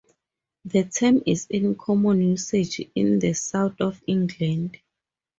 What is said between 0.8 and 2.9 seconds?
term is in common usage